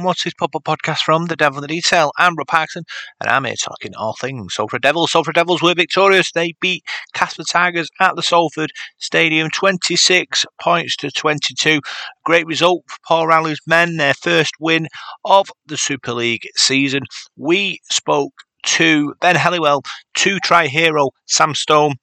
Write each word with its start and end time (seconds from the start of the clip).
And 0.00 0.06
what's 0.06 0.24
this 0.24 0.32
proper 0.32 0.60
podcast 0.60 1.00
from 1.00 1.26
The 1.26 1.36
Devil 1.36 1.58
in 1.58 1.60
the 1.60 1.68
Detail? 1.68 2.10
I'm 2.16 2.34
Rob 2.34 2.48
and 2.74 2.86
I'm 3.20 3.44
here 3.44 3.54
talking 3.62 3.94
all 3.94 4.16
things 4.18 4.54
Salford 4.54 4.80
Devils. 4.80 5.12
Salford 5.12 5.34
Devils 5.34 5.60
were 5.60 5.74
victorious. 5.74 6.32
They 6.32 6.54
beat 6.58 6.84
Castleford 7.12 7.50
Tigers 7.50 7.90
at 8.00 8.16
the 8.16 8.22
Salford 8.22 8.70
Stadium 8.96 9.50
26 9.50 10.46
points 10.58 10.96
to 10.96 11.10
22. 11.10 11.82
Great 12.24 12.46
result 12.46 12.84
for 12.88 12.96
Paul 13.06 13.26
Rowley's 13.26 13.60
men, 13.66 13.98
their 13.98 14.14
first 14.14 14.54
win 14.58 14.88
of 15.26 15.50
the 15.66 15.76
Super 15.76 16.14
League 16.14 16.48
season. 16.56 17.02
We 17.36 17.80
spoke 17.90 18.32
to 18.62 19.12
Ben 19.20 19.36
Helliwell, 19.36 19.82
two 20.14 20.38
try 20.40 20.68
hero 20.68 21.10
Sam 21.26 21.54
Stone, 21.54 21.96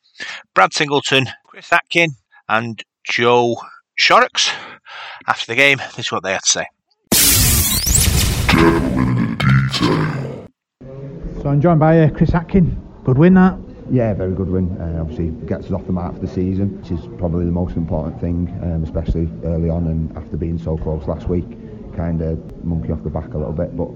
Brad 0.53 0.71
Singleton, 0.71 1.29
Chris 1.47 1.73
Atkin, 1.73 2.11
and 2.47 2.83
Joe 3.09 3.55
Shorrocks. 3.95 4.51
After 5.25 5.47
the 5.47 5.55
game, 5.55 5.79
this 5.95 6.05
is 6.05 6.11
what 6.11 6.21
they 6.21 6.33
had 6.33 6.43
to 6.43 6.49
say. 6.49 6.67
So 11.41 11.51
I'm 11.51 11.61
joined 11.61 11.79
by 11.79 12.01
uh, 12.01 12.09
Chris 12.09 12.33
Atkin. 12.33 12.81
Good 13.03 13.17
win 13.17 13.35
that. 13.35 13.57
Yeah, 13.89 14.13
very 14.13 14.33
good 14.33 14.49
win. 14.49 14.75
Uh, 14.81 14.99
obviously 14.99 15.29
gets 15.47 15.67
us 15.67 15.71
off 15.71 15.85
the 15.85 15.93
mark 15.93 16.15
for 16.15 16.19
the 16.19 16.27
season, 16.27 16.81
which 16.81 16.91
is 16.91 16.99
probably 17.17 17.45
the 17.45 17.51
most 17.51 17.77
important 17.77 18.19
thing, 18.19 18.49
um, 18.61 18.83
especially 18.83 19.29
early 19.45 19.69
on 19.69 19.87
and 19.87 20.17
after 20.17 20.35
being 20.35 20.57
so 20.57 20.75
close 20.77 21.07
last 21.07 21.29
week. 21.29 21.45
Kind 21.95 22.21
of 22.21 22.65
monkey 22.65 22.91
off 22.91 23.01
the 23.03 23.09
back 23.09 23.33
a 23.33 23.37
little 23.37 23.53
bit, 23.53 23.77
but 23.77 23.89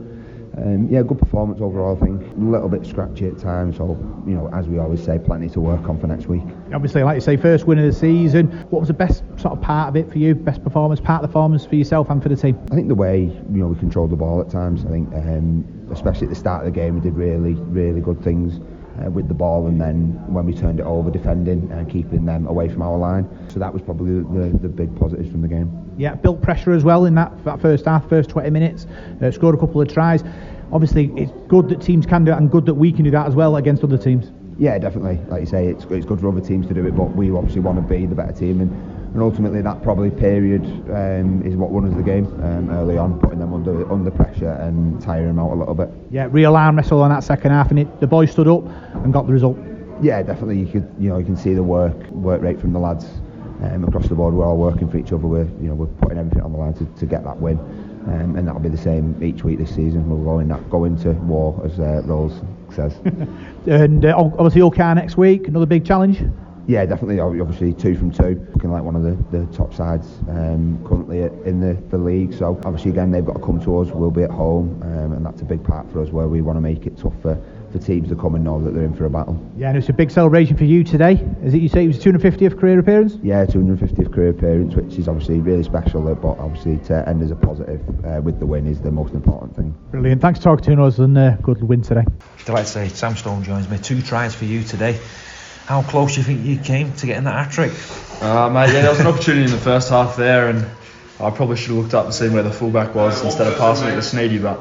um, 0.58 0.90
yeah, 0.90 1.02
good 1.02 1.18
performance 1.18 1.62
overall. 1.62 1.96
I 1.96 2.06
think 2.06 2.22
a 2.22 2.40
little 2.40 2.68
bit 2.68 2.86
scratchy 2.86 3.28
at 3.28 3.38
times, 3.38 3.78
so 3.78 3.98
you 4.28 4.34
know, 4.34 4.50
as 4.54 4.68
we 4.68 4.80
always 4.80 5.04
say, 5.04 5.18
plenty 5.18 5.50
to 5.50 5.62
work 5.62 5.88
on 5.88 5.98
for 5.98 6.08
next 6.08 6.28
week. 6.28 6.44
Obviously, 6.74 7.04
like 7.04 7.16
you 7.16 7.22
say, 7.22 7.38
first 7.38 7.68
win 7.68 7.80
of 7.80 7.86
the 7.86 7.98
season. 7.98 8.48
What 8.70 8.80
was 8.80 8.90
the 8.90 8.94
best 8.94 9.24
sort 9.38 9.54
of 9.54 9.62
part 9.62 9.88
of 9.88 9.96
it 9.96 10.12
for 10.12 10.18
you? 10.18 10.36
Best 10.36 10.62
performance, 10.64 11.00
part 11.00 11.24
of 11.24 11.30
the 11.30 11.32
performance 11.32 11.66
for 11.66 11.76
yourself 11.76 12.10
and 12.10 12.22
for 12.22 12.28
the 12.28 12.36
team? 12.36 12.60
I 12.70 12.76
think 12.76 12.90
the 12.90 12.96
way 12.96 13.22
you 13.22 13.62
know 13.62 13.68
we 13.68 13.80
controlled 13.80 14.10
the 14.10 14.18
ball 14.18 14.42
at 14.42 14.50
times. 14.50 14.84
I 14.86 14.90
think, 14.90 15.14
um, 15.14 15.66
especially 15.92 16.28
at 16.28 16.30
the 16.30 16.40
start 16.40 16.66
of 16.68 16.74
the 16.74 16.78
game, 16.78 16.96
we 16.96 17.02
did 17.02 17.16
really, 17.16 17.54
really 17.54 18.02
good 18.02 18.22
things. 18.22 18.60
Uh, 19.00 19.10
with 19.10 19.30
the 19.30 19.34
ball 19.34 19.68
and 19.68 19.80
then 19.80 20.12
when 20.32 20.46
we 20.46 20.54
turned 20.54 20.78
it 20.78 20.86
over 20.86 21.10
defending 21.10 21.72
and 21.72 21.90
keeping 21.90 22.26
them 22.26 22.46
away 22.46 22.68
from 22.68 22.82
our 22.82 22.98
line 22.98 23.26
so 23.48 23.58
that 23.58 23.72
was 23.72 23.82
probably 23.82 24.16
the, 24.16 24.50
the, 24.50 24.58
the 24.58 24.68
big 24.68 24.94
positives 24.98 25.32
from 25.32 25.42
the 25.42 25.48
game 25.48 25.72
Yeah, 25.98 26.14
built 26.16 26.42
pressure 26.42 26.74
as 26.74 26.84
well 26.84 27.06
in 27.06 27.16
that, 27.16 27.32
that 27.46 27.62
first 27.62 27.86
half, 27.86 28.08
first 28.10 28.30
20 28.30 28.50
minutes, 28.50 28.86
uh, 29.22 29.32
scored 29.32 29.56
a 29.56 29.58
couple 29.58 29.80
of 29.80 29.88
tries. 29.88 30.24
Obviously, 30.74 31.10
it's 31.16 31.32
good 31.48 31.70
that 31.70 31.82
teams 31.82 32.06
can 32.06 32.26
do 32.26 32.32
it 32.34 32.38
and 32.38 32.52
good 32.52 32.66
that 32.66 32.74
we 32.74 32.92
can 32.92 33.06
do 33.06 33.12
that 33.12 33.28
as 33.28 33.34
well 33.34 33.56
against 33.56 33.82
other 33.84 33.98
teams. 33.98 34.30
Yeah, 34.58 34.78
definitely. 34.78 35.20
Like 35.30 35.40
you 35.40 35.48
say, 35.48 35.68
it's, 35.68 35.86
it's 35.86 36.06
good 36.06 36.20
for 36.20 36.28
other 36.28 36.42
teams 36.42 36.68
to 36.68 36.74
do 36.74 36.86
it, 36.86 36.96
but 36.96 37.16
we 37.16 37.32
obviously 37.32 37.62
want 37.62 37.78
to 37.78 37.82
be 37.82 38.06
the 38.06 38.16
better 38.16 38.34
team, 38.34 38.60
and, 38.62 38.72
and 39.14 39.22
ultimately 39.22 39.62
that 39.62 39.84
probably 39.84 40.10
period 40.10 40.64
um, 40.90 41.42
is 41.46 41.56
what 41.56 41.70
won 41.70 41.86
us 41.86 41.96
the 41.96 42.04
game 42.04 42.26
um, 42.44 42.70
early 42.70 42.98
on, 42.98 43.20
putting 43.20 43.40
them 43.40 43.54
under 43.54 43.92
under 43.92 44.12
pressure 44.12 44.52
and 44.54 45.02
tiring 45.02 45.28
them 45.28 45.40
out 45.40 45.52
a 45.52 45.56
little 45.56 45.74
bit. 45.74 45.90
Yeah, 46.10 46.28
real 46.32 46.56
arm 46.56 46.78
wrestle 46.78 47.02
on 47.02 47.10
that 47.10 47.24
second 47.24 47.52
half, 47.52 47.70
and 47.72 47.80
it, 47.80 48.00
the 48.00 48.08
boys 48.08 48.32
stood 48.32 48.48
up 48.48 48.66
and 49.04 49.12
got 49.12 49.28
the 49.28 49.34
result. 49.34 49.58
Yeah, 50.02 50.24
definitely. 50.24 50.60
You 50.60 50.68
could, 50.68 50.96
you 50.98 51.10
know, 51.10 51.18
you 51.18 51.26
can 51.26 51.36
see 51.36 51.54
the 51.54 51.64
work 51.64 52.10
work 52.10 52.42
rate 52.42 52.60
from 52.60 52.74
the 52.74 52.80
lads 52.80 53.06
um, 53.62 53.84
across 53.84 54.08
the 54.08 54.16
board. 54.16 54.34
We're 54.34 54.46
all 54.46 54.58
working 54.58 54.90
for 54.90 54.98
each 54.98 55.12
other. 55.12 55.28
We're, 55.28 55.44
you 55.62 55.68
know, 55.68 55.76
we're 55.76 55.86
putting 55.86 56.18
everything 56.18 56.42
on 56.42 56.52
the 56.52 56.58
line 56.58 56.74
to, 56.76 56.86
to 56.86 57.06
get 57.06 57.24
that 57.24 57.38
win. 57.38 57.60
Um, 58.08 58.36
and 58.36 58.48
that'll 58.48 58.62
be 58.62 58.70
the 58.70 58.78
same 58.78 59.22
each 59.24 59.44
week 59.44 59.60
this 59.60 59.76
season. 59.76 60.10
We'll 60.10 60.24
go 60.24 60.40
in 60.40 60.48
that 60.48 60.68
go 60.72 60.86
into 60.86 61.12
war, 61.12 61.62
as 61.64 61.80
uh, 61.80 62.02
Rolls 62.06 62.42
says. 62.74 62.96
and 63.68 64.06
uh, 64.06 64.16
obviously, 64.18 64.62
OK 64.62 64.94
next 64.96 65.18
week, 65.18 65.48
another 65.48 65.68
big 65.68 65.86
challenge. 65.86 66.24
Yeah, 66.68 66.86
definitely. 66.86 67.20
Obviously, 67.20 67.74
two 67.74 67.96
from 67.96 68.12
two, 68.12 68.46
looking 68.54 68.72
like 68.72 68.84
one 68.84 68.96
of 68.96 69.04
the, 69.04 69.18
the 69.38 69.46
top 69.52 69.74
sides 69.74 70.08
um, 70.30 70.84
currently 70.88 71.22
in 71.48 71.60
the, 71.60 71.74
the 71.90 71.98
league. 71.98 72.34
So 72.34 72.60
obviously, 72.66 72.92
again, 72.92 73.12
they've 73.12 73.26
got 73.26 73.34
to 73.34 73.40
come 73.40 73.60
to 73.62 73.80
us. 73.80 73.90
We'll 73.90 74.12
be 74.12 74.24
at 74.24 74.30
home, 74.30 74.82
um, 74.84 75.14
and 75.14 75.26
that's 75.26 75.42
a 75.42 75.46
big 75.46 75.64
part 75.64 75.92
for 75.92 76.02
us 76.02 76.10
where 76.10 76.28
we 76.28 76.42
want 76.42 76.58
to 76.58 76.62
make 76.62 76.86
it 76.86 76.98
tough 76.98 77.20
for, 77.22 77.42
for 77.72 77.80
teams 77.80 78.10
to 78.10 78.16
come 78.16 78.36
and 78.36 78.44
know 78.44 78.62
that 78.64 78.74
they're 78.74 78.84
in 78.84 78.94
for 78.94 79.06
a 79.06 79.10
battle. 79.10 79.40
Yeah, 79.58 79.70
and 79.70 79.78
it's 79.78 79.90
a 79.90 79.94
big 79.94 80.12
celebration 80.12 80.56
for 80.56 80.66
you 80.66 80.84
today. 80.84 81.14
Is 81.44 81.54
it 81.54 81.62
you 81.62 81.70
say 81.70 81.84
it 81.84 81.88
was 81.88 82.00
250th 82.00 82.60
career 82.60 82.80
appearance? 82.80 83.18
Yeah, 83.24 83.46
250th 83.46 84.14
career 84.14 84.30
appearance, 84.30 84.76
which 84.76 84.98
is 84.98 85.08
obviously 85.08 85.40
really 85.40 85.64
special. 85.64 86.02
But 86.02 86.38
obviously, 86.40 86.78
to 86.88 87.08
end 87.08 87.24
as 87.24 87.32
a 87.32 87.36
positive 87.36 87.82
uh, 88.06 88.22
with 88.22 88.40
the 88.40 88.46
win 88.46 88.68
is 88.68 88.82
the 88.82 88.92
most 88.92 89.14
important 89.14 89.56
thing. 89.56 89.76
Brilliant. 89.92 90.22
Thanks 90.22 90.40
for 90.40 90.56
talking 90.56 90.76
to 90.76 90.84
us, 90.84 91.00
and 91.00 91.18
uh, 91.18 91.36
good 91.38 91.62
win 91.64 91.82
today. 91.82 92.04
Delighted 92.46 92.68
to 92.68 92.72
say 92.72 92.88
Sam 92.90 93.16
Stone 93.16 93.44
joins 93.44 93.70
me. 93.70 93.78
Two 93.78 94.02
tries 94.02 94.36
for 94.36 94.46
you 94.46 94.64
today. 94.64 95.00
How 95.66 95.82
close 95.84 96.16
do 96.16 96.22
you 96.22 96.26
think 96.26 96.46
you 96.46 96.58
came 96.58 96.94
to 96.94 97.06
getting 97.06 97.24
that 97.26 97.46
hat 97.46 97.52
trick? 97.54 97.72
Uh, 98.22 98.50
mate, 98.50 98.68
yeah, 98.74 98.82
there 98.82 98.90
was 98.90 99.00
an 99.00 99.08
opportunity 99.08 99.46
in 99.46 99.52
the 99.52 99.58
first 99.58 99.90
half 99.90 100.16
there, 100.18 100.50
and 100.50 100.66
I 101.20 101.30
probably 101.32 101.56
should 101.58 101.70
have 101.70 101.78
looked 101.78 101.94
up 101.94 102.06
and 102.06 102.14
seen 102.14 102.34
where 102.34 102.44
the 102.44 102.52
fullback 102.52 102.94
was 102.94 103.24
instead 103.24 103.48
of 103.48 103.58
passing 103.58 103.88
it 103.88 103.92
to 103.92 103.98
Sneedy. 104.00 104.42
But 104.42 104.60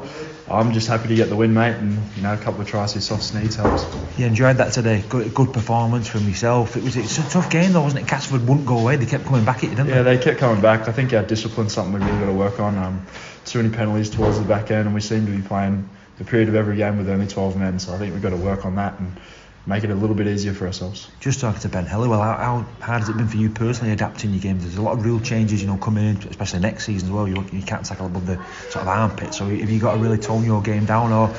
I'm 0.51 0.73
just 0.73 0.87
happy 0.87 1.09
to 1.09 1.15
get 1.15 1.29
the 1.29 1.35
win, 1.35 1.53
mate, 1.53 1.75
and 1.75 1.97
you 2.15 2.23
know 2.23 2.33
a 2.33 2.37
couple 2.37 2.61
of 2.61 2.67
tries 2.67 2.93
for 2.93 3.01
soft 3.01 3.23
Sneeds 3.23 3.55
helps. 3.55 3.85
You 4.17 4.25
enjoyed 4.25 4.57
that 4.57 4.73
today. 4.73 5.03
Good, 5.09 5.33
good 5.33 5.53
performance 5.53 6.07
from 6.07 6.27
yourself. 6.27 6.77
It 6.77 6.83
was 6.83 6.95
it's 6.97 7.17
a 7.17 7.29
tough 7.29 7.49
game 7.49 7.73
though, 7.73 7.83
wasn't 7.83 8.03
it? 8.03 8.07
Castleford 8.09 8.47
wouldn't 8.47 8.65
go 8.67 8.77
away. 8.79 8.95
They 8.95 9.05
kept 9.05 9.25
coming 9.25 9.45
back 9.45 9.57
at 9.57 9.63
you, 9.63 9.69
didn't 9.71 9.87
Yeah, 9.87 10.01
they? 10.03 10.11
Yeah, 10.13 10.17
they 10.17 10.23
kept 10.23 10.39
coming 10.39 10.61
back. 10.61 10.87
I 10.87 10.91
think 10.91 11.13
our 11.13 11.23
discipline's 11.23 11.73
something 11.73 11.93
we've 11.93 12.03
really 12.05 12.19
got 12.19 12.25
to 12.27 12.33
work 12.33 12.59
on. 12.59 12.77
Um, 12.77 13.05
too 13.45 13.61
many 13.61 13.75
penalties 13.75 14.09
towards 14.09 14.39
the 14.39 14.45
back 14.45 14.71
end, 14.71 14.85
and 14.85 14.93
we 14.93 15.01
seem 15.01 15.25
to 15.25 15.31
be 15.31 15.41
playing 15.41 15.89
the 16.17 16.23
period 16.25 16.49
of 16.49 16.55
every 16.55 16.77
game 16.77 16.97
with 16.97 17.09
only 17.09 17.27
12 17.27 17.57
men. 17.57 17.79
So 17.79 17.93
I 17.93 17.97
think 17.97 18.13
we've 18.13 18.21
got 18.21 18.29
to 18.31 18.37
work 18.37 18.65
on 18.65 18.75
that 18.75 18.99
and 18.99 19.19
make 19.65 19.83
it 19.83 19.91
a 19.91 19.95
little 19.95 20.15
bit 20.15 20.27
easier 20.27 20.53
for 20.53 20.65
ourselves. 20.65 21.09
Just 21.19 21.39
talking 21.39 21.61
to 21.61 21.69
Ben 21.69 21.85
Helliwell, 21.85 22.21
how, 22.21 22.37
how 22.37 22.85
hard 22.85 23.01
has 23.01 23.09
it 23.09 23.17
been 23.17 23.27
for 23.27 23.37
you 23.37 23.49
personally 23.49 23.93
adapting 23.93 24.31
your 24.31 24.41
games? 24.41 24.63
There's 24.63 24.77
a 24.77 24.81
lot 24.81 24.93
of 24.93 25.05
rule 25.05 25.19
changes, 25.19 25.61
you 25.61 25.67
know, 25.67 25.77
coming 25.77 26.05
in, 26.05 26.17
especially 26.29 26.59
next 26.59 26.85
season 26.85 27.09
as 27.09 27.13
well. 27.13 27.27
You, 27.27 27.45
you 27.51 27.61
can't 27.61 27.85
tackle 27.85 28.07
above 28.07 28.25
the 28.25 28.35
sort 28.69 28.83
of 28.83 28.87
armpit. 28.87 29.33
So 29.33 29.45
have 29.45 29.69
you 29.69 29.79
got 29.79 29.93
to 29.93 29.99
really 29.99 30.17
tone 30.17 30.43
your 30.43 30.61
game 30.61 30.85
down, 30.85 31.11
or? 31.11 31.33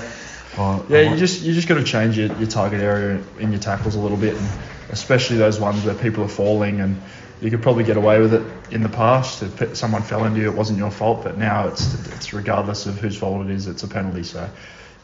or 0.59 0.84
Yeah, 0.88 0.99
or 0.99 1.03
you 1.03 1.16
just 1.16 1.43
you 1.43 1.53
just 1.53 1.69
got 1.69 1.75
to 1.75 1.84
change 1.84 2.16
your, 2.16 2.28
your 2.38 2.49
target 2.49 2.81
area 2.81 3.22
in 3.38 3.50
your 3.50 3.60
tackles 3.60 3.97
a 3.97 4.00
little 4.00 4.19
bit, 4.19 4.37
and 4.37 4.49
especially 4.91 5.39
those 5.39 5.59
ones 5.59 5.84
where 5.84 5.94
people 5.94 6.22
are 6.22 6.28
falling 6.28 6.81
and 6.81 7.00
you 7.41 7.50
could 7.50 7.62
probably 7.62 7.83
get 7.83 7.97
away 7.97 8.21
with 8.21 8.34
it 8.34 8.72
in 8.72 8.84
the 8.84 8.89
past. 8.89 9.43
If 9.43 9.77
someone 9.77 10.03
fell 10.03 10.25
into 10.25 10.41
you, 10.41 10.49
it 10.49 10.54
wasn't 10.54 10.78
your 10.78 10.93
fault, 10.93 11.25
but 11.25 11.39
now 11.39 11.66
it's 11.66 11.94
it's 12.15 12.33
regardless 12.33 12.87
of 12.87 12.99
whose 13.00 13.16
fault 13.16 13.44
it 13.47 13.50
is, 13.50 13.66
it's 13.66 13.83
a 13.83 13.89
penalty. 13.89 14.22
So 14.22 14.49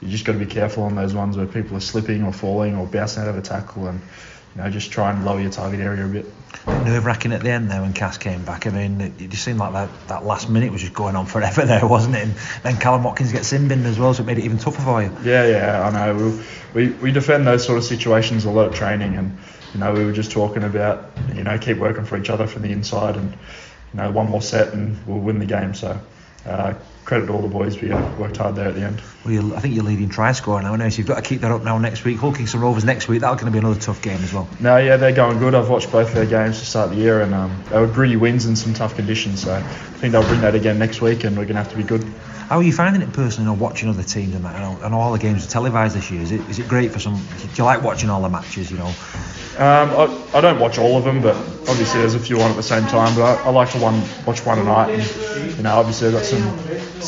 you 0.01 0.09
just 0.09 0.25
got 0.25 0.33
to 0.33 0.39
be 0.39 0.47
careful 0.47 0.85
on 0.85 0.95
those 0.95 1.15
ones 1.15 1.37
where 1.37 1.47
people 1.47 1.77
are 1.77 1.81
slipping 1.81 2.23
or 2.23 2.33
falling 2.33 2.77
or 2.77 2.87
bouncing 2.87 3.23
out 3.23 3.29
of 3.29 3.37
a 3.37 3.43
tackle, 3.43 3.89
and 3.89 4.01
you 4.55 4.63
know 4.63 4.71
just 4.71 4.91
try 4.93 5.11
and 5.11 5.25
lower 5.25 5.41
your 5.41 5.51
target 5.51 5.81
area 5.81 6.05
a 6.05 6.09
bit. 6.09 6.27
nerve 6.67 7.05
wracking 7.05 7.33
at 7.33 7.43
the 7.43 7.51
end 7.51 7.71
there 7.71 7.81
when 7.81 7.93
Cass 7.93 8.19
came 8.19 8.45
back. 8.45 8.67
I 8.67 8.71
mean, 8.71 9.01
it, 9.01 9.21
it 9.21 9.31
just 9.31 9.45
seemed 9.45 9.59
like 9.59 9.73
that, 9.73 9.91
that 10.09 10.25
last 10.25 10.49
minute 10.49 10.71
was 10.71 10.83
just 10.83 10.95
going 10.95 11.17
on 11.17 11.27
forever 11.27 11.65
there, 11.67 11.87
wasn't 11.87 12.15
it? 12.15 12.23
And 12.23 12.35
then 12.63 12.75
Kallum 12.77 13.03
Watkins 13.03 13.33
gets 13.33 13.51
binned 13.51 13.87
as 13.87 13.99
well, 13.99 14.15
so 14.15 14.23
it 14.23 14.27
made 14.27 14.39
it 14.39 14.45
even 14.45 14.59
tougher 14.59 14.83
for 14.83 15.03
you. 15.03 15.15
Yeah, 15.25 15.47
yeah, 15.47 15.87
I 15.87 15.91
know. 15.91 16.41
We, 16.75 16.89
we, 16.89 16.93
we 16.95 17.13
defend 17.13 17.47
those 17.47 17.65
sort 17.65 17.79
of 17.79 17.85
situations 17.85 18.45
a 18.45 18.51
lot 18.51 18.69
of 18.69 18.75
training, 18.75 19.17
and 19.17 19.37
you 19.75 19.81
know 19.81 19.93
we 19.93 20.05
were 20.05 20.13
just 20.13 20.31
talking 20.31 20.63
about 20.63 21.11
you 21.35 21.43
know 21.43 21.59
keep 21.59 21.79
working 21.79 22.05
for 22.05 22.17
each 22.17 22.31
other 22.31 22.47
from 22.47 22.63
the 22.63 22.71
inside, 22.71 23.17
and 23.17 23.33
you 23.33 24.01
know 24.01 24.11
one 24.13 24.31
more 24.31 24.43
set 24.43 24.73
and 24.73 25.05
we'll 25.07 25.19
win 25.19 25.41
the 25.41 25.47
game. 25.47 25.75
So 25.75 26.01
uh, 26.49 26.75
credit 27.05 27.27
to 27.27 27.33
all 27.33 27.41
the 27.41 27.49
boys. 27.49 27.81
We 27.81 27.91
uh, 27.91 28.17
worked 28.17 28.37
hard 28.37 28.55
there 28.55 28.69
at 28.69 28.75
the 28.75 28.83
end. 28.83 29.01
Well, 29.25 29.55
I 29.55 29.61
think 29.61 29.75
you're 29.75 29.85
leading 29.85 30.09
try 30.09 30.33
scorer 30.33 30.63
now, 30.63 30.77
now, 30.77 30.89
so 30.89 30.99
you've 30.99 31.07
got 31.07 31.17
to 31.17 31.23
keep 31.23 31.41
that 31.41 31.51
up 31.51 31.63
now 31.63 31.79
next 31.79 32.05
week. 32.05 32.19
Hull 32.19 32.35
Kingston 32.35 32.61
Rovers 32.61 32.85
next 32.85 33.09
week, 33.09 33.21
that's 33.21 33.41
going 33.41 33.51
to 33.51 33.51
be 33.51 33.59
another 33.59 33.81
tough 33.81 34.03
game 34.03 34.23
as 34.23 34.33
well. 34.33 34.49
No, 34.61 34.77
yeah, 34.77 34.97
they're 34.97 35.13
going 35.13 35.39
good. 35.39 35.55
I've 35.55 35.71
watched 35.71 35.91
both 35.91 36.13
their 36.13 36.27
games 36.27 36.59
to 36.61 36.67
start 36.67 36.91
the 36.91 36.97
year, 36.97 37.23
and 37.23 37.35
um, 37.35 37.63
they 37.71 37.79
were 37.81 37.87
gritty 37.87 38.17
wins 38.17 38.47
in 38.47 38.57
some 38.57 38.75
tough 38.75 38.97
conditions. 38.97 39.43
So 39.43 39.55
I 39.55 39.63
think 39.63 40.13
they'll 40.13 40.27
bring 40.27 40.43
that 40.43 40.55
again 40.55 40.79
next 40.79 41.01
week, 41.01 41.25
and 41.25 41.37
we're 41.37 41.45
going 41.45 41.57
to 41.57 41.63
have 41.63 41.71
to 41.71 41.77
be 41.77 41.83
good. 41.83 42.05
How 42.49 42.57
are 42.57 42.63
you 42.63 42.73
finding 42.73 43.03
it 43.03 43.13
personally, 43.13 43.51
you 43.51 43.55
know, 43.55 43.63
watching 43.63 43.91
other 43.91 44.03
teams 44.03 44.35
and 44.35 44.43
that? 44.43 44.57
I 44.57 44.61
know, 44.61 44.81
I 44.83 44.91
all 44.91 45.13
the 45.13 45.19
games 45.19 45.45
are 45.45 45.51
televised 45.51 45.95
this 45.95 46.11
year. 46.11 46.23
Is 46.23 46.33
it, 46.33 46.41
is 46.49 46.59
it 46.59 46.67
great 46.67 46.91
for 46.91 46.99
some? 46.99 47.17
Do 47.17 47.49
you 47.55 47.65
like 47.65 47.83
watching 47.83 48.09
all 48.09 48.23
the 48.23 48.31
matches, 48.31 48.71
you 48.71 48.79
know? 48.79 48.87
Um, 48.87 49.91
I, 49.91 50.25
I 50.33 50.41
don't 50.41 50.59
watch 50.59 50.79
all 50.79 50.97
of 50.97 51.05
them, 51.05 51.21
but 51.21 51.37
obviously 51.69 52.01
there's 52.01 52.15
a 52.15 52.19
few 52.19 52.41
on 52.41 52.51
at 52.51 52.57
the 52.57 52.63
same 52.63 52.87
time. 52.87 53.15
But 53.15 53.25
I, 53.25 53.43
I 53.43 53.51
like 53.51 53.69
to 53.73 53.79
one 53.79 54.03
watch 54.25 54.47
one 54.47 54.59
a 54.59 54.65
night. 54.65 54.89
And, 54.95 55.57
you 55.59 55.63
know, 55.63 55.75
obviously 55.75 56.09
I've 56.09 56.15
got 56.15 56.25
some 56.25 56.41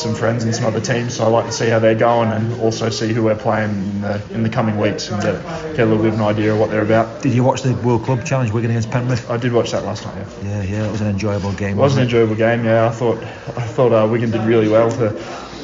some 0.01 0.15
friends 0.15 0.45
and 0.45 0.55
some 0.55 0.65
other 0.67 0.81
teams, 0.81 1.17
so 1.17 1.25
I 1.25 1.29
like 1.29 1.47
to 1.47 1.53
see 1.53 1.69
how 1.69 1.79
they're 1.79 1.95
going 1.95 2.31
and 2.31 2.61
also 2.61 2.91
see 2.91 3.13
who 3.13 3.23
we're 3.23 3.37
playing 3.37 3.71
in 3.71 4.01
the 4.01 4.35
in 4.35 4.43
the 4.43 4.49
coming 4.49 4.79
weeks 4.79 5.11
and 5.11 5.23
get, 5.23 5.43
get 5.77 5.81
a 5.81 5.87
little 5.87 6.03
bit 6.03 6.15
of 6.15 6.15
an 6.15 6.27
idea 6.27 6.53
of 6.53 6.59
what 6.59 6.71
they're 6.71 6.83
about. 6.83 7.23
Did 7.23 7.35
you 7.35 7.45
watch 7.45 7.63
the 7.63 7.75
World 7.75 8.05
Club 8.05 8.25
Challenge 8.25 8.51
Wigan 8.51 8.71
against 8.71 8.91
Penrith? 8.91 9.31
I 9.31 9.37
did 9.37 9.53
watch 9.53 9.71
that 9.73 9.85
last 9.85 10.05
night. 10.05 10.27
Yeah. 10.43 10.51
Yeah, 10.51 10.63
yeah, 10.63 10.89
it 10.89 10.91
was 10.91 11.01
an 11.01 11.09
enjoyable 11.09 11.53
game. 11.53 11.79
It 11.79 11.81
was 11.81 11.95
an 11.95 12.01
it? 12.01 12.05
enjoyable 12.05 12.35
game. 12.35 12.65
Yeah, 12.65 12.87
I 12.87 12.91
thought 12.91 13.19
I 13.19 13.63
thought 13.63 13.93
uh, 13.93 14.09
Wigan 14.09 14.31
did 14.31 14.43
really 14.43 14.69
well 14.69 14.91
to 14.91 15.11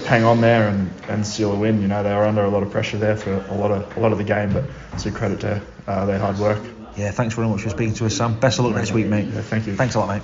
hang 0.07 0.25
on 0.25 0.41
there 0.41 0.69
and, 0.69 0.91
and 1.09 1.27
seal 1.27 1.53
a 1.53 1.57
win. 1.57 1.83
You 1.83 1.89
know, 1.89 2.03
they 2.03 2.15
were 2.15 2.25
under 2.25 2.45
a 2.45 2.51
lot 2.51 2.63
of 2.63 2.71
pressure 2.71 2.99
there 2.99 3.17
for 3.17 3.35
a 3.35 3.55
lot 3.55 3.71
of 3.71 3.97
a 3.97 4.01
lot 4.01 4.13
of 4.13 4.19
the 4.19 4.25
game, 4.25 4.53
but 4.53 4.65
it's 4.93 5.07
a 5.07 5.11
credit 5.11 5.41
to 5.41 5.63
uh, 5.87 6.07
their 6.07 6.19
hard 6.19 6.39
work. 6.39 6.63
Yeah, 6.97 7.11
thanks 7.11 7.35
very 7.35 7.49
much 7.49 7.63
for 7.63 7.71
speaking 7.71 7.95
to 7.95 8.07
us, 8.07 8.17
Sam. 8.17 8.39
Best 8.39 8.59
of 8.59 8.65
luck 8.65 8.75
next 8.75 8.93
week, 8.93 9.07
mate. 9.07 9.27
Yeah, 9.27 9.43
thank 9.43 9.67
you. 9.67 9.77
Thanks 9.77 9.95
a 9.97 10.01
lot, 10.01 10.09
mate. 10.09 10.23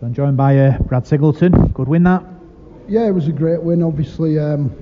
So 0.00 0.06
I'm 0.06 0.14
joined 0.14 0.36
by 0.36 0.58
uh, 0.58 0.78
Brad 0.78 1.06
Singleton. 1.06 1.68
Good 1.68 1.86
win 1.86 2.02
that. 2.04 2.39
Yeah, 2.88 3.06
it 3.06 3.12
was 3.12 3.28
a 3.28 3.32
great 3.32 3.62
win. 3.62 3.82
Obviously, 3.82 4.38
um, 4.38 4.74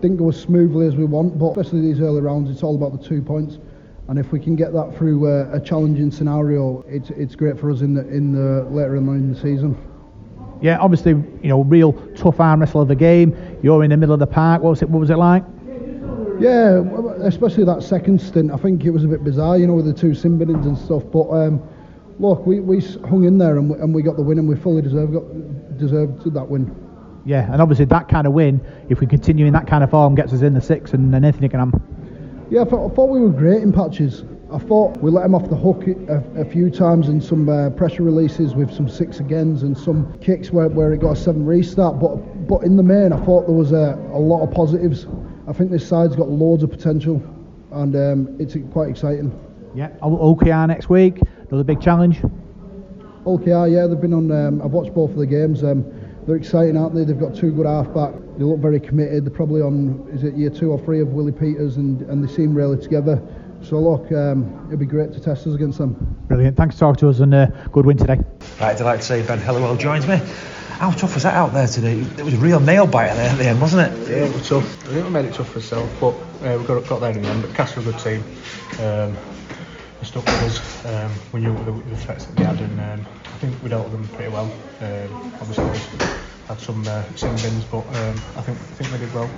didn't 0.00 0.16
go 0.16 0.28
as 0.30 0.40
smoothly 0.40 0.86
as 0.86 0.96
we 0.96 1.04
want, 1.04 1.38
but 1.38 1.50
especially 1.50 1.82
these 1.82 2.00
early 2.00 2.20
rounds, 2.20 2.50
it's 2.50 2.62
all 2.62 2.74
about 2.74 2.98
the 2.98 3.06
two 3.06 3.20
points. 3.22 3.58
And 4.08 4.18
if 4.18 4.32
we 4.32 4.40
can 4.40 4.56
get 4.56 4.72
that 4.72 4.96
through 4.96 5.28
uh, 5.28 5.50
a 5.52 5.60
challenging 5.60 6.10
scenario, 6.10 6.84
it's 6.88 7.10
it's 7.10 7.36
great 7.36 7.58
for 7.58 7.70
us 7.70 7.82
in 7.82 7.94
the 7.94 8.08
in 8.08 8.32
the 8.32 8.64
later 8.64 8.96
on 8.96 9.08
in 9.10 9.32
the 9.32 9.38
season. 9.38 9.78
Yeah, 10.60 10.78
obviously, 10.78 11.12
you 11.12 11.48
know, 11.48 11.62
real 11.62 11.92
tough 12.16 12.40
arm 12.40 12.60
wrestle 12.60 12.82
of 12.82 12.88
the 12.88 12.94
game. 12.96 13.36
You're 13.62 13.84
in 13.84 13.90
the 13.90 13.96
middle 13.96 14.12
of 14.12 14.20
the 14.20 14.26
park. 14.26 14.62
What 14.62 14.70
was 14.70 14.82
it? 14.82 14.90
What 14.90 15.00
was 15.00 15.10
it 15.10 15.16
like? 15.16 15.44
Yeah, 16.40 16.80
especially 17.22 17.64
that 17.64 17.82
second 17.82 18.20
stint. 18.20 18.50
I 18.50 18.56
think 18.56 18.84
it 18.84 18.90
was 18.90 19.04
a 19.04 19.08
bit 19.08 19.22
bizarre, 19.22 19.58
you 19.58 19.66
know, 19.66 19.74
with 19.74 19.86
the 19.86 19.92
two 19.92 20.14
sin 20.14 20.38
binnings 20.38 20.66
and 20.66 20.76
stuff. 20.76 21.02
But 21.12 21.28
um, 21.30 21.62
look, 22.18 22.46
we, 22.46 22.60
we 22.60 22.80
hung 22.80 23.24
in 23.24 23.38
there 23.38 23.58
and 23.58 23.70
we, 23.70 23.78
and 23.78 23.94
we 23.94 24.02
got 24.02 24.16
the 24.16 24.22
win, 24.22 24.38
and 24.38 24.48
we 24.48 24.56
fully 24.56 24.82
deserved 24.82 25.12
got, 25.12 25.78
deserved 25.78 26.32
that 26.32 26.48
win. 26.48 26.74
Yeah, 27.24 27.52
and 27.52 27.60
obviously 27.60 27.84
that 27.86 28.08
kind 28.08 28.26
of 28.26 28.32
win, 28.32 28.60
if 28.88 29.00
we 29.00 29.06
continue 29.06 29.46
in 29.46 29.52
that 29.52 29.66
kind 29.66 29.84
of 29.84 29.90
form, 29.90 30.14
gets 30.14 30.32
us 30.32 30.42
in 30.42 30.54
the 30.54 30.60
six, 30.60 30.92
and 30.92 31.12
then 31.12 31.24
anything 31.24 31.48
can 31.48 31.60
happen. 31.60 32.46
Yeah, 32.50 32.62
I 32.62 32.64
thought, 32.64 32.90
I 32.90 32.94
thought 32.94 33.10
we 33.10 33.20
were 33.20 33.30
great 33.30 33.62
in 33.62 33.72
patches. 33.72 34.24
I 34.52 34.58
thought 34.58 34.96
we 35.00 35.12
let 35.12 35.24
him 35.24 35.34
off 35.36 35.48
the 35.48 35.56
hook 35.56 35.86
a, 35.86 36.40
a 36.40 36.44
few 36.44 36.70
times 36.70 37.08
in 37.08 37.20
some 37.20 37.48
uh, 37.48 37.70
pressure 37.70 38.02
releases 38.02 38.56
with 38.56 38.72
some 38.72 38.88
six 38.88 39.20
agains 39.20 39.62
and 39.62 39.78
some 39.78 40.12
kicks 40.18 40.50
where, 40.50 40.68
where 40.68 40.92
it 40.92 40.98
got 41.00 41.12
a 41.12 41.16
seven 41.16 41.46
restart. 41.46 42.00
But 42.00 42.16
but 42.48 42.64
in 42.64 42.76
the 42.76 42.82
main, 42.82 43.12
I 43.12 43.24
thought 43.24 43.46
there 43.46 43.54
was 43.54 43.70
a, 43.70 43.96
a 44.12 44.18
lot 44.18 44.42
of 44.42 44.50
positives. 44.50 45.06
I 45.46 45.52
think 45.52 45.70
this 45.70 45.86
side's 45.86 46.16
got 46.16 46.28
loads 46.28 46.64
of 46.64 46.70
potential, 46.70 47.22
and 47.70 47.94
um, 47.94 48.36
it's 48.40 48.56
quite 48.72 48.88
exciting. 48.90 49.30
Yeah, 49.72 49.90
Hull 50.00 50.34
KR 50.34 50.66
next 50.66 50.88
week. 50.88 51.20
Another 51.48 51.62
big 51.62 51.80
challenge. 51.80 52.20
Hull 53.22 53.38
KR, 53.38 53.68
yeah, 53.68 53.86
they've 53.86 54.00
been 54.00 54.14
on. 54.14 54.32
Um, 54.32 54.62
I've 54.62 54.72
watched 54.72 54.94
both 54.94 55.10
of 55.10 55.16
the 55.16 55.26
games. 55.26 55.62
Um, 55.62 55.84
they're 56.26 56.36
exciting, 56.36 56.76
aren't 56.76 56.94
they? 56.94 57.04
They've 57.04 57.18
got 57.18 57.34
two 57.34 57.52
good 57.52 57.66
halfback. 57.66 58.14
They 58.36 58.44
look 58.44 58.58
very 58.60 58.80
committed. 58.80 59.24
They're 59.24 59.30
probably 59.30 59.62
on 59.62 60.08
is 60.12 60.24
it 60.24 60.34
year 60.34 60.50
two 60.50 60.70
or 60.70 60.78
three 60.78 61.00
of 61.00 61.08
Willie 61.08 61.32
Peters, 61.32 61.76
and, 61.76 62.02
and 62.02 62.22
they 62.22 62.32
seem 62.32 62.54
really 62.54 62.80
together. 62.80 63.22
So 63.62 63.78
look, 63.78 64.10
um, 64.12 64.64
it'd 64.68 64.78
be 64.78 64.86
great 64.86 65.12
to 65.12 65.20
test 65.20 65.46
us 65.46 65.54
against 65.54 65.78
them. 65.78 66.16
Brilliant. 66.28 66.56
Thanks 66.56 66.76
for 66.76 66.80
talking 66.80 67.00
to 67.00 67.08
us 67.10 67.20
and 67.20 67.34
uh, 67.34 67.46
good 67.72 67.84
win 67.84 67.96
today. 67.96 68.18
Right, 68.60 68.76
delighted 68.76 69.02
to 69.02 69.06
say 69.06 69.26
Ben 69.26 69.38
Helliwell 69.38 69.78
joins 69.78 70.06
me. 70.06 70.20
How 70.78 70.90
tough 70.92 71.14
was 71.14 71.24
that 71.24 71.34
out 71.34 71.52
there 71.52 71.66
today? 71.66 72.00
It 72.00 72.24
was 72.24 72.32
a 72.32 72.38
real 72.38 72.58
nail 72.58 72.86
biter 72.86 73.14
there 73.14 73.28
at 73.28 73.36
the 73.36 73.44
end, 73.44 73.60
wasn't 73.60 73.92
it? 73.92 74.08
Yeah, 74.08 74.24
it 74.24 74.34
was 74.34 74.48
tough. 74.48 74.88
I 74.88 74.92
think 74.94 75.04
we 75.04 75.10
made 75.10 75.26
it 75.26 75.34
tough 75.34 75.50
for 75.50 75.56
ourselves, 75.56 75.92
but 76.00 76.14
uh, 76.42 76.56
we 76.58 76.64
got 76.64 76.86
got 76.88 77.00
there 77.00 77.10
in 77.10 77.22
the 77.22 77.28
end. 77.28 77.42
But 77.42 77.54
Castle 77.54 77.84
are 77.84 77.90
a 77.90 77.92
good 77.92 78.00
team. 78.00 78.24
Um, 78.82 79.16
they 80.00 80.06
stuck 80.06 80.24
with 80.24 80.42
us. 80.42 80.86
Um, 80.86 81.12
we 81.32 81.40
knew 81.40 81.54
the, 81.64 81.72
the 81.72 81.96
threats 81.96 82.24
that 82.26 82.36
they 82.36 82.44
had, 82.44 82.60
and 82.60 82.80
um, 82.80 83.06
I 83.24 83.36
think 83.38 83.62
we 83.62 83.68
dealt 83.68 83.90
with 83.90 83.92
them 83.92 84.08
pretty 84.16 84.32
well. 84.32 84.50
Um, 84.80 85.32
obviously, 85.40 85.64
we 85.64 86.04
had 86.48 86.58
some 86.58 86.86
uh, 86.86 87.04
sin 87.14 87.36
bins, 87.36 87.64
but 87.64 87.86
um, 87.86 88.16
I 88.36 88.42
think 88.42 88.58
I 88.58 88.74
think 88.74 88.92
we 88.92 88.98
did 88.98 89.14
well 89.14 89.30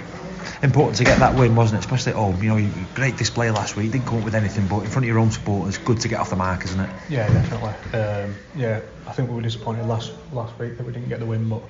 important 0.62 0.96
to 0.96 1.04
get 1.04 1.18
that 1.18 1.34
win, 1.34 1.54
wasn't 1.56 1.78
it? 1.78 1.84
Especially 1.84 2.12
at 2.12 2.16
home. 2.16 2.42
You 2.42 2.54
know, 2.54 2.70
great 2.94 3.16
display 3.16 3.50
last 3.50 3.76
week. 3.76 3.92
Didn't 3.92 4.06
come 4.06 4.18
up 4.18 4.24
with 4.24 4.34
anything, 4.34 4.66
but 4.68 4.80
in 4.80 4.86
front 4.90 5.04
of 5.04 5.08
your 5.08 5.18
own 5.18 5.30
supporters, 5.30 5.78
good 5.78 6.00
to 6.00 6.08
get 6.08 6.20
off 6.20 6.30
the 6.30 6.36
mark, 6.36 6.64
isn't 6.64 6.80
it? 6.80 6.90
Yeah, 7.08 7.28
definitely. 7.28 7.98
Um, 7.98 8.34
yeah, 8.56 8.80
I 9.06 9.12
think 9.12 9.28
we 9.28 9.36
were 9.36 9.42
disappointed 9.42 9.86
last 9.86 10.12
last 10.32 10.58
week 10.58 10.76
that 10.76 10.86
we 10.86 10.92
didn't 10.92 11.08
get 11.08 11.20
the 11.20 11.26
win, 11.26 11.48
but 11.48 11.62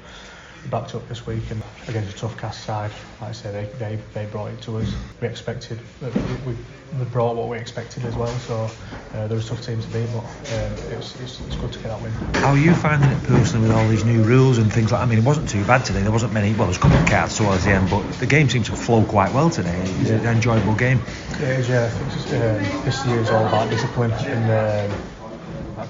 backed 0.70 0.94
up 0.94 1.06
this 1.08 1.26
week 1.26 1.50
and 1.50 1.62
against 1.88 2.16
a 2.16 2.18
tough 2.18 2.36
cast 2.38 2.64
side. 2.64 2.90
Like 3.20 3.30
I 3.30 3.32
say, 3.32 3.52
they, 3.52 3.64
they, 3.78 3.98
they 4.14 4.26
brought 4.26 4.50
it 4.50 4.60
to 4.62 4.78
us. 4.78 4.92
We 5.20 5.28
expected, 5.28 5.78
we, 6.00 6.56
we 6.98 7.04
brought 7.06 7.36
what 7.36 7.48
we 7.48 7.58
expected 7.58 8.04
as 8.04 8.14
well. 8.14 8.28
So 8.28 8.70
uh, 9.14 9.26
they're 9.26 9.38
a 9.38 9.42
tough 9.42 9.64
team 9.64 9.80
to 9.80 9.88
beat, 9.88 10.06
but 10.12 10.24
um, 10.24 10.72
it's, 10.92 11.20
it's, 11.20 11.40
it's 11.40 11.56
good 11.56 11.72
to 11.72 11.78
get 11.80 11.88
that 11.88 12.00
win. 12.00 12.12
How 12.34 12.50
are 12.50 12.58
you 12.58 12.74
finding 12.74 13.10
it 13.10 13.22
personally 13.24 13.68
with 13.68 13.76
all 13.76 13.88
these 13.88 14.04
new 14.04 14.22
rules 14.22 14.58
and 14.58 14.72
things 14.72 14.92
like? 14.92 15.00
I 15.00 15.06
mean, 15.06 15.18
it 15.18 15.24
wasn't 15.24 15.48
too 15.48 15.64
bad 15.64 15.84
today. 15.84 16.02
There 16.02 16.12
wasn't 16.12 16.32
many. 16.32 16.50
Well, 16.50 16.58
there 16.58 16.68
was 16.68 16.76
a 16.76 16.80
couple 16.80 16.98
of 16.98 17.08
cards 17.08 17.36
towards 17.36 17.64
the 17.64 17.72
end, 17.72 17.90
but 17.90 18.02
the 18.14 18.26
game 18.26 18.48
seemed 18.48 18.66
to 18.66 18.76
flow 18.76 19.04
quite 19.04 19.32
well 19.32 19.50
today. 19.50 19.78
It 19.80 19.98
was 19.98 20.10
yeah. 20.10 20.16
an 20.16 20.36
enjoyable 20.36 20.74
game. 20.74 21.00
It 21.32 21.42
is. 21.42 21.68
Yeah, 21.68 21.86
um, 21.86 22.84
this 22.84 23.04
year 23.06 23.20
is 23.20 23.30
all 23.30 23.46
about 23.46 23.70
discipline 23.70 24.12
and. 24.12 24.90
Um, 24.90 24.98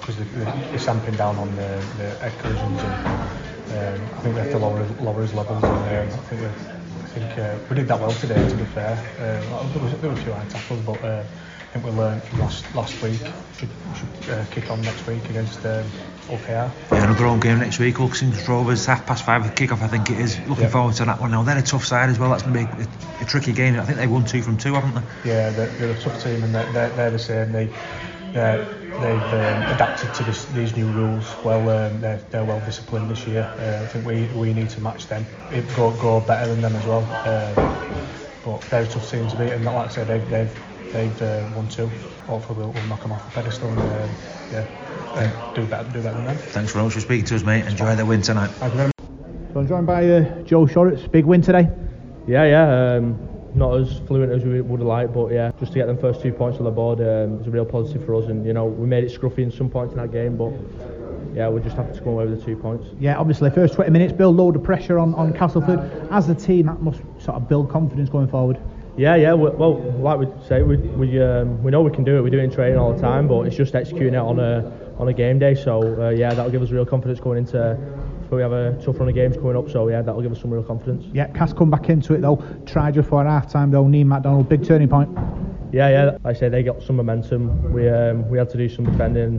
because 0.00 0.16
they're, 0.16 0.44
they're 0.44 0.78
sampling 0.78 1.16
down 1.16 1.36
on 1.36 1.54
the, 1.54 1.84
the 1.98 2.32
collisions 2.40 2.80
and 2.80 3.41
um, 3.68 4.00
I 4.16 4.20
think 4.20 4.34
we 4.34 4.40
have 4.40 4.50
to 4.50 4.58
lower, 4.58 4.86
lower 5.00 5.22
his 5.22 5.34
levels, 5.34 5.62
and 5.62 5.72
um, 5.72 6.18
I 6.18 6.22
think 6.28 6.40
we, 6.40 6.46
I 6.46 7.06
think 7.14 7.38
uh, 7.38 7.58
we 7.70 7.76
did 7.76 7.88
that 7.88 8.00
well 8.00 8.12
today. 8.12 8.48
To 8.48 8.56
be 8.56 8.64
fair, 8.64 8.92
um, 8.92 9.72
there, 9.72 9.82
was, 9.82 10.00
there 10.00 10.10
were 10.10 10.16
a 10.16 10.22
few 10.22 10.32
high 10.32 10.46
tackles, 10.48 10.80
but 10.80 11.02
uh, 11.04 11.22
I 11.22 11.64
think 11.72 11.84
we 11.84 11.90
learned 11.92 12.22
from 12.24 12.40
last 12.40 12.74
last 12.74 13.02
week. 13.02 13.20
Should, 13.56 13.68
should 13.96 14.30
uh, 14.30 14.44
kick 14.50 14.70
on 14.70 14.82
next 14.82 15.06
week 15.06 15.28
against 15.30 15.64
um, 15.64 15.84
Hull 16.26 16.38
KR. 16.38 16.50
Yeah, 16.50 17.04
another 17.04 17.26
home 17.26 17.40
game 17.40 17.58
next 17.60 17.78
week. 17.78 17.96
Hull 17.96 18.08
Kingston 18.08 18.44
Rovers 18.46 18.84
half 18.84 19.06
past 19.06 19.24
five 19.24 19.42
with 19.42 19.54
kick 19.54 19.72
off. 19.72 19.82
I 19.82 19.88
think 19.88 20.10
it 20.10 20.18
is. 20.18 20.38
Looking 20.40 20.64
yep. 20.64 20.72
forward 20.72 20.94
to 20.96 21.04
that 21.04 21.20
one. 21.20 21.30
Now 21.30 21.42
they're 21.42 21.58
a 21.58 21.62
tough 21.62 21.84
side 21.84 22.10
as 22.10 22.18
well. 22.18 22.30
That's 22.30 22.42
going 22.42 22.66
to 22.66 22.74
be 22.76 22.82
a, 22.82 23.22
a, 23.22 23.24
tricky 23.24 23.52
game. 23.52 23.78
I 23.78 23.84
think 23.84 23.98
they 23.98 24.06
won 24.06 24.24
two 24.24 24.42
from 24.42 24.58
two, 24.58 24.74
haven't 24.74 24.94
they? 24.94 25.30
Yeah, 25.30 25.50
they're, 25.50 25.68
they're 25.68 25.96
a 25.96 26.00
tough 26.00 26.22
team, 26.22 26.42
and 26.42 26.54
they're, 26.54 26.70
they're, 26.72 26.90
they're 26.90 27.10
the 27.10 27.18
same. 27.18 27.52
They 27.52 27.72
they've 28.32 29.32
um, 29.34 29.62
adapted 29.72 30.12
to 30.14 30.22
this, 30.24 30.44
these 30.46 30.76
new 30.76 30.86
rules 30.86 31.24
well. 31.44 31.68
Um, 31.68 32.00
they're, 32.00 32.20
they're 32.30 32.44
well 32.44 32.60
disciplined 32.60 33.10
this 33.10 33.26
year. 33.26 33.42
Uh, 33.58 33.84
I 33.84 33.86
think 33.86 34.06
we, 34.06 34.26
we 34.38 34.52
need 34.52 34.70
to 34.70 34.80
match 34.80 35.06
them, 35.06 35.26
It 35.50 35.66
go, 35.76 35.90
go 35.92 36.20
better 36.20 36.48
than 36.48 36.62
them 36.62 36.74
as 36.76 36.86
well. 36.86 37.02
Um, 37.24 37.54
but 38.44 38.60
they're 38.70 38.82
a 38.82 38.86
tough 38.86 39.08
team 39.10 39.28
to 39.28 39.36
beat, 39.36 39.52
and 39.52 39.64
like 39.64 39.74
I 39.76 39.88
said, 39.88 40.08
they've, 40.08 40.28
they've, 40.28 40.60
they've 40.92 41.22
uh, 41.22 41.44
won 41.54 41.68
two. 41.68 41.86
Hopefully, 42.26 42.58
we'll, 42.58 42.70
we'll 42.72 42.86
knock 42.86 43.02
them 43.02 43.12
off 43.12 43.24
the 43.24 43.30
pedestal 43.40 43.68
and 43.68 43.80
uh, 43.80 44.08
yeah, 44.50 45.32
do 45.54 45.64
better, 45.66 45.88
do 45.90 46.02
better 46.02 46.16
than 46.16 46.24
them. 46.24 46.36
Thanks 46.36 46.72
very 46.72 46.84
much 46.84 46.94
for 46.94 47.00
speaking 47.00 47.26
to 47.26 47.36
us, 47.36 47.44
mate. 47.44 47.66
Enjoy 47.66 47.94
the 47.94 48.04
win 48.04 48.22
tonight. 48.22 48.50
Thank 48.50 48.72
you 48.72 48.78
very 48.78 48.86
much. 48.86 48.92
So 49.52 49.60
I'm 49.60 49.68
joined 49.68 49.86
by 49.86 50.08
uh, 50.08 50.42
Joe 50.42 50.66
Shorrocks. 50.66 51.02
Big 51.02 51.24
win 51.24 51.42
today. 51.42 51.68
Yeah, 52.26 52.44
yeah. 52.44 52.94
Um, 52.96 53.31
not 53.54 53.78
as 53.78 53.98
fluent 54.06 54.32
as 54.32 54.44
we 54.44 54.60
would 54.60 54.80
have 54.80 54.86
liked, 54.86 55.12
but 55.12 55.32
yeah, 55.32 55.52
just 55.58 55.72
to 55.72 55.78
get 55.78 55.86
them 55.86 55.98
first 55.98 56.22
two 56.22 56.32
points 56.32 56.58
on 56.58 56.64
the 56.64 56.70
board 56.70 57.00
um, 57.00 57.38
was 57.38 57.46
a 57.46 57.50
real 57.50 57.64
positive 57.64 58.04
for 58.04 58.14
us. 58.14 58.26
And 58.26 58.46
you 58.46 58.52
know, 58.52 58.64
we 58.64 58.86
made 58.86 59.04
it 59.04 59.12
scruffy 59.12 59.38
in 59.38 59.50
some 59.50 59.68
points 59.68 59.92
in 59.92 59.98
that 60.00 60.12
game, 60.12 60.36
but 60.36 60.52
yeah, 61.34 61.48
we 61.48 61.60
just 61.60 61.76
have 61.76 61.92
to 61.92 61.98
come 61.98 62.08
away 62.08 62.26
with 62.26 62.38
the 62.38 62.44
two 62.44 62.56
points. 62.56 62.88
Yeah, 62.98 63.16
obviously, 63.16 63.50
first 63.50 63.74
20 63.74 63.90
minutes 63.90 64.12
build 64.12 64.36
load 64.36 64.56
of 64.56 64.62
pressure 64.62 64.98
on, 64.98 65.14
on 65.14 65.32
Castleford. 65.32 65.80
As 66.10 66.28
a 66.28 66.34
team, 66.34 66.66
that 66.66 66.80
must 66.80 67.00
sort 67.18 67.36
of 67.36 67.48
build 67.48 67.70
confidence 67.70 68.08
going 68.10 68.28
forward. 68.28 68.58
Yeah, 68.96 69.16
yeah. 69.16 69.32
Well, 69.32 69.80
like 70.00 70.18
we 70.18 70.26
say, 70.46 70.62
we 70.62 70.76
we 70.76 71.22
um, 71.22 71.62
we 71.62 71.70
know 71.70 71.80
we 71.80 71.90
can 71.90 72.04
do 72.04 72.18
it. 72.18 72.20
We 72.20 72.28
do 72.28 72.38
it 72.38 72.44
in 72.44 72.50
training 72.50 72.78
all 72.78 72.92
the 72.92 73.00
time, 73.00 73.26
but 73.26 73.46
it's 73.46 73.56
just 73.56 73.74
executing 73.74 74.14
it 74.14 74.18
on 74.18 74.38
a 74.38 74.70
on 74.98 75.08
a 75.08 75.14
game 75.14 75.38
day. 75.38 75.54
So 75.54 75.80
uh, 76.02 76.10
yeah, 76.10 76.34
that'll 76.34 76.50
give 76.50 76.60
us 76.60 76.70
real 76.70 76.84
confidence 76.84 77.18
going 77.18 77.38
into 77.38 77.78
but 78.32 78.36
we 78.36 78.42
have 78.42 78.52
a 78.52 78.82
tough 78.82 78.98
run 78.98 79.10
of 79.10 79.14
games 79.14 79.36
coming 79.36 79.54
up, 79.58 79.68
so 79.68 79.88
yeah, 79.88 80.00
that'll 80.00 80.22
give 80.22 80.32
us 80.32 80.40
some 80.40 80.50
real 80.50 80.62
confidence. 80.62 81.04
Yeah, 81.12 81.26
Cass 81.26 81.52
come 81.52 81.68
back 81.68 81.90
into 81.90 82.14
it 82.14 82.22
though. 82.22 82.42
Tried 82.64 82.94
just 82.94 83.10
for 83.10 83.22
half 83.22 83.52
time 83.52 83.70
though. 83.70 83.86
Neil 83.86 84.06
McDonald, 84.06 84.48
big 84.48 84.64
turning 84.64 84.88
point. 84.88 85.10
Yeah, 85.70 85.90
yeah. 85.90 86.04
Like 86.24 86.36
I 86.36 86.40
say, 86.40 86.48
they 86.48 86.62
got 86.62 86.82
some 86.82 86.96
momentum. 86.96 87.74
We 87.74 87.90
um, 87.90 88.26
we 88.30 88.38
had 88.38 88.48
to 88.48 88.56
do 88.56 88.70
some 88.70 88.86
defending. 88.86 89.38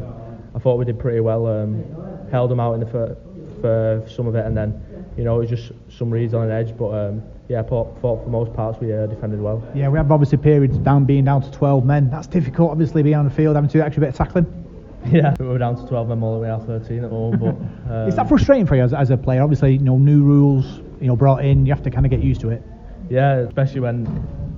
I 0.54 0.60
thought 0.60 0.78
we 0.78 0.86
did 0.86 1.00
pretty 1.00 1.22
well. 1.22 1.48
Um, 1.48 1.84
held 2.30 2.52
them 2.52 2.60
out 2.60 2.76
in 2.76 2.82
the 2.82 2.86
for, 2.86 3.18
for 3.62 4.08
some 4.08 4.28
of 4.28 4.36
it, 4.36 4.46
and 4.46 4.56
then 4.56 4.80
you 5.18 5.24
know 5.24 5.38
it 5.42 5.50
was 5.50 5.60
just 5.60 5.72
some 5.90 6.12
reads 6.12 6.36
on 6.36 6.44
an 6.44 6.52
edge, 6.52 6.78
but. 6.78 6.90
Um, 6.90 7.24
yeah, 7.50 7.62
thought, 7.62 8.00
thought 8.00 8.24
for 8.24 8.30
most 8.30 8.54
parts 8.54 8.80
we 8.80 8.94
uh, 8.94 9.06
defended 9.06 9.42
well. 9.42 9.62
Yeah, 9.76 9.90
we 9.90 9.98
have 9.98 10.10
obviously 10.14 10.38
periods 10.38 10.78
down 10.78 11.04
being 11.04 11.26
down 11.26 11.42
to 11.42 11.52
12 11.52 11.86
men. 11.86 12.10
That's 12.10 12.26
difficult, 12.26 12.72
obviously, 12.72 13.04
being 13.04 13.18
on 13.18 13.26
the 13.26 13.32
field, 13.32 13.56
having 13.56 13.70
to 13.70 13.80
do 13.80 13.84
extra 13.84 14.00
bit 14.00 14.10
of 14.10 14.16
tackling. 14.16 14.63
Yeah, 15.12 15.36
we 15.40 15.46
are 15.48 15.58
down 15.58 15.76
to 15.76 15.88
12 15.88 16.08
men 16.08 16.24
all 16.24 16.36
the 16.36 16.40
way 16.40 16.50
out 16.50 16.66
13 16.66 17.04
at 17.04 17.12
moment. 17.12 17.42
But 17.42 17.94
um, 17.94 18.08
is 18.08 18.16
that 18.16 18.30
frustrating 18.30 18.66
for 18.66 18.76
you 18.76 18.84
as, 18.84 18.94
as 18.94 19.10
a 19.10 19.18
player? 19.18 19.44
Obviously, 19.44 19.74
you 19.74 19.80
know, 19.80 19.98
new 19.98 20.24
rules, 20.24 20.82
you 21.02 21.08
know, 21.08 21.16
brought 21.16 21.44
in. 21.44 21.66
You 21.66 21.74
have 21.74 21.84
to 21.84 21.92
kind 21.92 22.06
of 22.06 22.10
get 22.10 22.22
used 22.24 22.42
to 22.42 22.50
it. 22.50 22.64
Yeah, 23.10 23.40
especially 23.40 23.82
when 23.82 24.06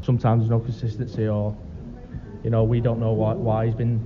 sometimes 0.03 0.41
there's 0.41 0.51
no 0.51 0.59
consistency 0.59 1.27
or, 1.27 1.57
you 2.43 2.51
know, 2.51 2.63
we 2.63 2.79
don't 2.79 2.99
know 2.99 3.11
why, 3.11 3.33
why 3.33 3.65
he's 3.65 3.73
been 3.75 3.99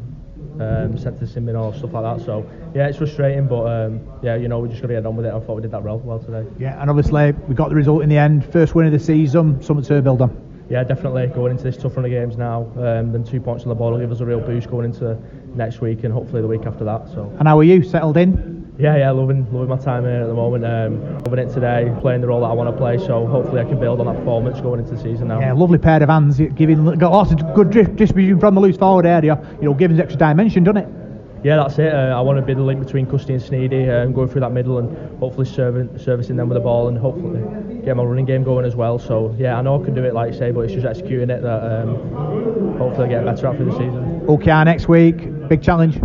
um, 0.61 0.97
sent 0.97 1.19
to 1.19 1.27
sin 1.27 1.45
bin 1.45 1.57
or 1.57 1.73
stuff 1.73 1.93
like 1.93 2.03
that. 2.17 2.25
So 2.25 2.49
yeah, 2.73 2.87
it's 2.87 2.97
frustrating, 2.97 3.47
but 3.47 3.65
um, 3.65 4.01
yeah, 4.23 4.35
you 4.35 4.47
know, 4.47 4.59
we 4.59 4.69
just 4.69 4.81
got 4.81 4.87
to 4.87 4.93
get 4.93 5.05
on 5.05 5.17
with 5.17 5.25
it. 5.25 5.33
I 5.33 5.39
thought 5.41 5.55
we 5.55 5.61
did 5.61 5.71
that 5.71 5.83
well, 5.83 5.99
well 5.99 6.19
today. 6.19 6.47
Yeah, 6.57 6.81
and 6.81 6.89
obviously 6.89 7.33
we 7.49 7.53
got 7.53 7.69
the 7.69 7.75
result 7.75 8.01
in 8.01 8.09
the 8.09 8.17
end. 8.17 8.45
First 8.45 8.75
win 8.75 8.85
of 8.85 8.93
the 8.93 8.99
season, 8.99 9.61
something 9.61 9.85
to 9.85 10.01
build 10.01 10.21
on 10.21 10.48
yeah, 10.69 10.83
definitely 10.83 11.27
going 11.27 11.51
into 11.51 11.63
this 11.63 11.77
tough 11.77 11.95
run 11.95 12.05
of 12.05 12.11
games 12.11 12.37
now. 12.37 12.63
Um, 12.77 13.11
then 13.11 13.23
two 13.23 13.41
points 13.41 13.63
on 13.63 13.69
the 13.69 13.75
board 13.75 13.93
will 13.93 13.99
give 13.99 14.11
us 14.11 14.19
a 14.19 14.25
real 14.25 14.39
boost 14.39 14.69
going 14.69 14.85
into 14.85 15.17
next 15.55 15.81
week 15.81 16.03
and 16.03 16.13
hopefully 16.13 16.41
the 16.41 16.47
week 16.47 16.65
after 16.65 16.83
that. 16.85 17.09
So. 17.09 17.33
And 17.39 17.47
how 17.47 17.57
are 17.57 17.63
you 17.63 17.83
settled 17.83 18.17
in? 18.17 18.59
Yeah, 18.77 18.95
yeah, 18.95 19.11
loving 19.11 19.45
loving 19.51 19.67
my 19.67 19.77
time 19.77 20.03
here 20.03 20.21
at 20.21 20.27
the 20.27 20.33
moment. 20.33 20.63
Um, 20.63 21.17
loving 21.25 21.39
it 21.39 21.53
today, 21.53 21.93
playing 21.99 22.21
the 22.21 22.27
role 22.27 22.41
that 22.41 22.47
I 22.47 22.53
want 22.53 22.73
to 22.73 22.77
play. 22.77 22.97
So 22.97 23.25
hopefully 23.27 23.59
I 23.59 23.65
can 23.65 23.77
build 23.77 23.99
on 23.99 24.05
that 24.05 24.15
performance 24.15 24.61
going 24.61 24.79
into 24.79 24.95
the 24.95 25.01
season 25.01 25.27
now. 25.27 25.41
Yeah, 25.41 25.51
lovely 25.51 25.79
pair 25.79 26.01
of 26.01 26.07
hands, 26.07 26.39
giving 26.55 26.85
got 26.97 27.11
lots 27.11 27.31
of 27.31 27.53
good 27.55 27.71
drift 27.71 27.97
distribution 27.97 28.39
from 28.39 28.55
the 28.55 28.61
loose 28.61 28.77
forward 28.77 29.05
area. 29.05 29.37
You 29.59 29.67
know, 29.67 29.73
giving 29.73 29.99
extra 29.99 30.17
dimension, 30.17 30.63
doesn't 30.63 30.77
it? 30.77 30.98
Yeah, 31.43 31.55
that's 31.55 31.79
it. 31.79 31.93
Uh, 31.93 32.17
I 32.17 32.21
want 32.21 32.37
to 32.37 32.45
be 32.45 32.53
the 32.53 32.61
link 32.61 32.83
between 32.83 33.05
Custy 33.05 33.33
and 33.33 33.41
Sneedy, 33.41 33.87
uh, 33.87 34.05
going 34.07 34.27
through 34.29 34.41
that 34.41 34.51
middle 34.51 34.77
and 34.77 35.19
hopefully 35.19 35.45
serving, 35.45 35.97
servicing 35.97 36.35
them 36.35 36.49
with 36.49 36.57
the 36.57 36.61
ball 36.61 36.89
and 36.89 36.97
hopefully 36.97 37.41
get 37.85 37.95
my 37.95 38.03
running 38.03 38.25
game 38.25 38.43
going 38.43 38.65
as 38.65 38.75
well. 38.75 38.99
So 38.99 39.35
yeah, 39.37 39.57
I 39.57 39.61
know 39.61 39.81
I 39.81 39.85
can 39.85 39.93
do 39.93 40.03
it 40.03 40.13
like 40.13 40.33
you 40.33 40.37
say, 40.37 40.51
but 40.51 40.61
it's 40.61 40.73
just 40.73 40.85
executing 40.85 41.29
it 41.29 41.41
that 41.41 41.81
um, 41.81 42.77
hopefully 42.77 43.07
I 43.07 43.09
get 43.09 43.25
better 43.25 43.47
at 43.47 43.57
for 43.57 43.63
the 43.63 43.71
season. 43.71 44.25
Okay, 44.27 44.63
next 44.63 44.87
week, 44.87 45.47
big 45.47 45.63
challenge. 45.63 45.99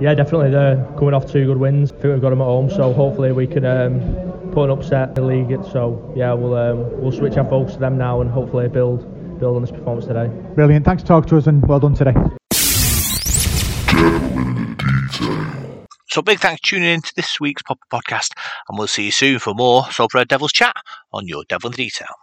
Yeah, 0.00 0.14
definitely. 0.14 0.50
They're 0.50 0.76
coming 0.96 1.12
off 1.12 1.30
two 1.30 1.44
good 1.44 1.58
wins. 1.58 1.90
I 1.90 1.94
think 1.96 2.04
we've 2.14 2.20
got 2.20 2.30
them 2.30 2.40
at 2.40 2.44
home, 2.44 2.70
so 2.70 2.92
hopefully 2.92 3.32
we 3.32 3.46
can 3.46 3.64
um, 3.64 4.00
put 4.52 4.70
an 4.70 4.78
upset 4.78 5.08
in 5.10 5.14
the 5.14 5.22
league. 5.22 5.64
So 5.70 6.12
yeah, 6.16 6.32
we'll 6.32 6.54
um, 6.54 7.00
we'll 7.00 7.12
switch 7.12 7.36
our 7.36 7.48
focus 7.48 7.74
to 7.74 7.80
them 7.80 7.98
now 7.98 8.20
and 8.20 8.30
hopefully 8.30 8.68
build 8.68 9.38
build 9.38 9.56
on 9.56 9.62
this 9.62 9.70
performance 9.70 10.06
today. 10.06 10.28
Brilliant. 10.54 10.84
Thanks 10.84 11.02
for 11.02 11.08
talking 11.08 11.28
to 11.30 11.36
us 11.36 11.46
and 11.46 11.66
well 11.66 11.80
done 11.80 11.94
today. 11.94 12.14
So 16.10 16.22
big 16.22 16.40
thanks 16.40 16.60
for 16.60 16.66
tuning 16.68 16.88
in 16.88 17.02
to 17.02 17.12
this 17.16 17.38
week's 17.38 17.62
Popper 17.62 17.86
podcast, 17.92 18.30
and 18.68 18.78
we'll 18.78 18.88
see 18.88 19.04
you 19.04 19.10
soon 19.10 19.38
for 19.38 19.54
more 19.54 19.84
Salford 19.92 20.14
Red 20.20 20.28
Devils 20.28 20.52
chat 20.52 20.74
on 21.12 21.28
your 21.28 21.44
Devil 21.48 21.68
in 21.68 21.72
the 21.72 21.84
Detail. 21.84 22.14